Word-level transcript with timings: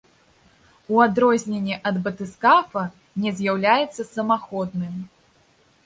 У 0.93 1.03
адрозненне 1.07 1.75
ад 1.89 1.95
батыскафа 2.07 2.83
не 3.27 3.37
з'яўляецца 3.41 4.11
самаходным. 4.15 4.93